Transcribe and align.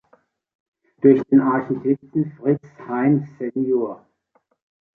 Durch 1.01 1.21
den 1.25 1.41
Architekten 1.41 2.31
Fritz 2.31 2.59
Hain 2.87 3.23
sen. 3.37 3.71